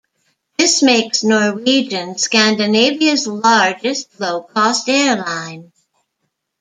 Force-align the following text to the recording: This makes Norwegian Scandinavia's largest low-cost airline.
This 0.57 0.81
makes 0.81 1.23
Norwegian 1.23 2.17
Scandinavia's 2.17 3.27
largest 3.27 4.19
low-cost 4.19 4.89
airline. 4.89 5.71